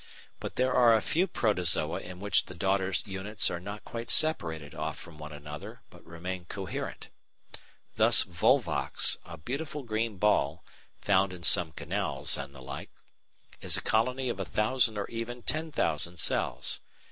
But 0.39 0.55
there 0.55 0.73
are 0.73 0.95
a 0.95 0.99
few 1.03 1.27
Protozoa 1.27 1.99
in 1.99 2.19
which 2.19 2.45
the 2.45 2.55
daughter 2.55 2.91
units 3.05 3.51
are 3.51 3.59
not 3.59 3.85
quite 3.85 4.09
separated 4.09 4.73
off 4.73 4.97
from 4.97 5.19
one 5.19 5.31
another, 5.31 5.81
but 5.91 6.03
remain 6.03 6.45
coherent. 6.45 7.09
Thus 7.97 8.23
Volvox, 8.23 9.17
a 9.25 9.37
beautiful 9.37 9.83
green 9.83 10.17
ball, 10.17 10.63
found 11.01 11.31
in 11.33 11.43
some 11.43 11.71
canals 11.73 12.35
and 12.35 12.51
the 12.55 12.63
like, 12.63 12.89
is 13.61 13.77
a 13.77 13.81
colony 13.83 14.27
of 14.29 14.39
a 14.39 14.45
thousand 14.45 14.97
or 14.97 15.07
even 15.07 15.43
ten 15.43 15.71
thousand 15.71 16.17
cells. 16.19 16.79